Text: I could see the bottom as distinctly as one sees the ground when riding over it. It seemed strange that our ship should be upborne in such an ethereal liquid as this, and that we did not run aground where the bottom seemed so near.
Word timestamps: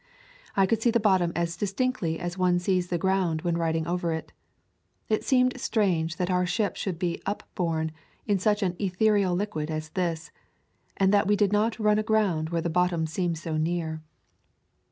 I 0.57 0.65
could 0.65 0.81
see 0.81 0.89
the 0.89 0.99
bottom 0.99 1.31
as 1.35 1.55
distinctly 1.55 2.19
as 2.19 2.35
one 2.35 2.57
sees 2.57 2.87
the 2.87 2.97
ground 2.97 3.43
when 3.43 3.55
riding 3.59 3.85
over 3.85 4.11
it. 4.11 4.31
It 5.09 5.23
seemed 5.23 5.61
strange 5.61 6.15
that 6.17 6.31
our 6.31 6.43
ship 6.43 6.75
should 6.75 6.97
be 6.97 7.21
upborne 7.27 7.91
in 8.25 8.39
such 8.39 8.63
an 8.63 8.75
ethereal 8.79 9.35
liquid 9.35 9.69
as 9.69 9.89
this, 9.89 10.31
and 10.97 11.13
that 11.13 11.27
we 11.27 11.35
did 11.35 11.53
not 11.53 11.77
run 11.77 11.99
aground 11.99 12.49
where 12.49 12.61
the 12.63 12.67
bottom 12.67 13.05
seemed 13.05 13.37
so 13.37 13.57
near. 13.57 14.01